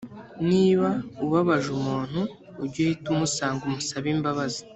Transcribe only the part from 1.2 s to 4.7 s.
ubabaje umuntu ujye uhita umusanga umusabe imbabazi